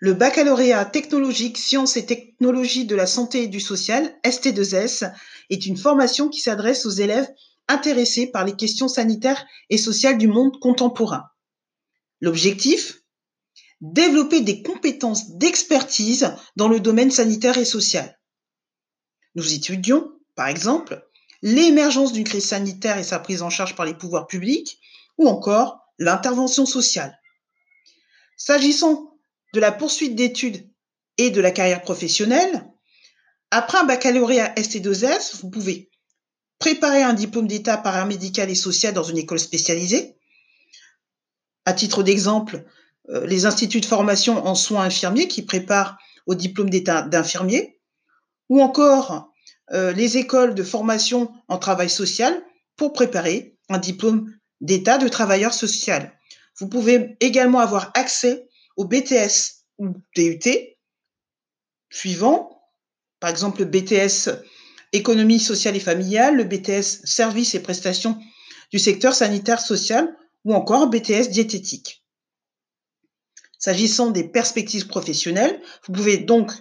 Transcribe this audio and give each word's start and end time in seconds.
Le 0.00 0.14
baccalauréat 0.14 0.84
technologique 0.84 1.58
sciences 1.58 1.96
et 1.96 2.06
technologies 2.06 2.86
de 2.86 2.94
la 2.94 3.06
santé 3.06 3.42
et 3.42 3.48
du 3.48 3.60
social, 3.60 4.16
ST2S, 4.24 5.12
est 5.50 5.66
une 5.66 5.76
formation 5.76 6.28
qui 6.28 6.40
s'adresse 6.40 6.86
aux 6.86 6.90
élèves 6.90 7.28
intéressés 7.66 8.28
par 8.28 8.44
les 8.44 8.54
questions 8.54 8.86
sanitaires 8.86 9.44
et 9.70 9.78
sociales 9.78 10.16
du 10.16 10.28
monde 10.28 10.60
contemporain. 10.60 11.24
L'objectif? 12.20 13.02
Développer 13.80 14.40
des 14.40 14.62
compétences 14.62 15.36
d'expertise 15.36 16.32
dans 16.56 16.68
le 16.68 16.80
domaine 16.80 17.10
sanitaire 17.10 17.58
et 17.58 17.64
social. 17.64 18.18
Nous 19.34 19.52
étudions, 19.52 20.12
par 20.34 20.48
exemple, 20.48 21.04
l'émergence 21.42 22.12
d'une 22.12 22.24
crise 22.24 22.46
sanitaire 22.46 22.98
et 22.98 23.04
sa 23.04 23.18
prise 23.18 23.42
en 23.42 23.50
charge 23.50 23.76
par 23.76 23.86
les 23.86 23.94
pouvoirs 23.94 24.26
publics, 24.26 24.78
ou 25.16 25.28
encore 25.28 25.80
l'intervention 25.98 26.66
sociale. 26.66 27.18
S'agissant 28.36 29.17
de 29.54 29.60
la 29.60 29.72
poursuite 29.72 30.14
d'études 30.14 30.68
et 31.16 31.30
de 31.30 31.40
la 31.40 31.50
carrière 31.50 31.82
professionnelle, 31.82 32.66
après 33.50 33.78
un 33.78 33.84
baccalauréat 33.84 34.54
ST2S, 34.54 35.40
vous 35.40 35.50
pouvez 35.50 35.90
préparer 36.58 37.02
un 37.02 37.14
diplôme 37.14 37.46
d'état 37.46 37.78
paramédical 37.78 38.50
et 38.50 38.54
social 38.54 38.92
dans 38.92 39.04
une 39.04 39.18
école 39.18 39.38
spécialisée. 39.38 40.16
À 41.64 41.72
titre 41.72 42.02
d'exemple, 42.02 42.64
euh, 43.10 43.26
les 43.26 43.46
instituts 43.46 43.80
de 43.80 43.86
formation 43.86 44.46
en 44.46 44.54
soins 44.54 44.84
infirmiers 44.84 45.28
qui 45.28 45.42
préparent 45.42 45.96
au 46.26 46.34
diplôme 46.34 46.68
d'état 46.68 47.02
d'infirmier, 47.02 47.80
ou 48.48 48.60
encore 48.60 49.32
euh, 49.72 49.92
les 49.92 50.18
écoles 50.18 50.54
de 50.54 50.62
formation 50.62 51.32
en 51.48 51.58
travail 51.58 51.90
social 51.90 52.42
pour 52.76 52.92
préparer 52.92 53.56
un 53.68 53.78
diplôme 53.78 54.32
d'état 54.60 54.98
de 54.98 55.08
travailleur 55.08 55.54
social. 55.54 56.12
Vous 56.58 56.68
pouvez 56.68 57.16
également 57.20 57.60
avoir 57.60 57.90
accès 57.94 58.47
au 58.78 58.84
BTS 58.84 59.64
ou 59.78 59.88
DUT 60.16 60.76
suivant, 61.90 62.62
par 63.20 63.28
exemple 63.28 63.60
le 63.60 63.64
BTS 63.66 64.30
économie 64.92 65.40
sociale 65.40 65.76
et 65.76 65.80
familiale, 65.80 66.36
le 66.36 66.44
BTS 66.44 67.04
services 67.04 67.54
et 67.54 67.60
prestations 67.60 68.18
du 68.70 68.78
secteur 68.78 69.14
sanitaire 69.14 69.60
social 69.60 70.16
ou 70.44 70.54
encore 70.54 70.88
BTS 70.88 71.28
diététique. 71.30 72.04
S'agissant 73.58 74.10
des 74.10 74.24
perspectives 74.24 74.86
professionnelles, 74.86 75.60
vous 75.86 75.92
pouvez 75.92 76.18
donc 76.18 76.52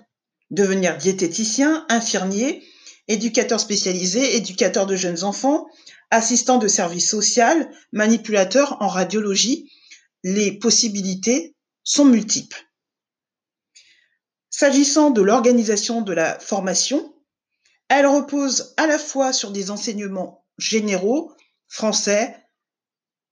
devenir 0.49 0.97
diététicien, 0.97 1.85
infirmier, 1.87 2.63
éducateur 3.07 3.59
spécialisé, 3.59 4.35
éducateur 4.35 4.87
de 4.87 4.95
jeunes 4.95 5.23
enfants, 5.23 5.67
assistant 6.09 6.57
de 6.57 6.67
service 6.67 7.07
social, 7.07 7.71
manipulateur 7.91 8.81
en 8.81 8.87
radiologie. 8.87 9.71
Les 10.23 10.57
possibilités 10.57 11.55
sont 11.87 12.03
multiples. 12.03 12.67
S'agissant 14.49 15.09
de 15.09 15.21
l'organisation 15.21 16.01
de 16.01 16.11
la 16.11 16.37
formation, 16.37 17.15
elle 17.87 18.05
repose 18.05 18.73
à 18.75 18.87
la 18.87 18.99
fois 18.99 19.31
sur 19.31 19.51
des 19.51 19.71
enseignements 19.71 20.45
généraux, 20.57 21.31
français, 21.69 22.35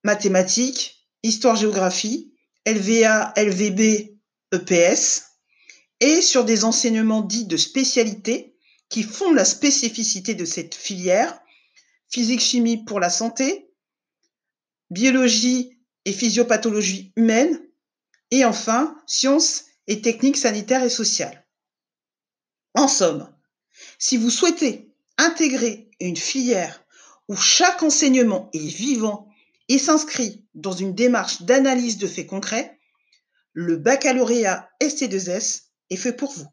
mathématiques, 0.05 1.05
histoire-géographie, 1.21 2.33
LVA, 2.65 3.33
LVB, 3.35 4.15
EPS, 4.53 5.23
et 5.99 6.21
sur 6.21 6.45
des 6.45 6.63
enseignements 6.63 7.21
dits 7.21 7.47
de 7.47 7.57
spécialité 7.57 8.55
qui 8.87 9.03
font 9.03 9.33
la 9.33 9.43
spécificité 9.43 10.33
de 10.33 10.45
cette 10.45 10.75
filière, 10.75 11.37
physique-chimie 12.09 12.85
pour 12.85 13.01
la 13.01 13.09
santé, 13.09 13.69
biologie 14.91 15.77
et 16.05 16.13
physiopathologie 16.13 17.11
humaine, 17.17 17.64
et 18.31 18.45
enfin, 18.45 18.97
sciences 19.07 19.65
et 19.87 20.01
techniques 20.01 20.37
sanitaires 20.37 20.83
et 20.83 20.89
sociales. 20.89 21.45
En 22.73 22.87
somme, 22.87 23.29
si 23.99 24.17
vous 24.17 24.29
souhaitez 24.29 24.93
intégrer 25.17 25.89
une 25.99 26.17
filière 26.17 26.83
où 27.27 27.35
chaque 27.35 27.83
enseignement 27.83 28.49
est 28.53 28.67
vivant 28.67 29.29
et 29.69 29.77
s'inscrit 29.79 30.45
dans 30.53 30.73
une 30.73 30.93
démarche 30.93 31.41
d'analyse 31.43 31.97
de 31.97 32.07
faits 32.07 32.27
concrets, 32.27 32.79
le 33.53 33.77
baccalauréat 33.77 34.69
ST2S 34.81 35.63
est 35.89 35.95
fait 35.95 36.13
pour 36.13 36.31
vous. 36.33 36.47